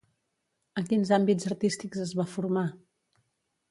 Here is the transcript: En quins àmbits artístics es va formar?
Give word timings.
En 0.81 0.87
quins 0.93 1.13
àmbits 1.19 1.51
artístics 1.53 2.05
es 2.09 2.19
va 2.23 2.29
formar? 2.37 2.69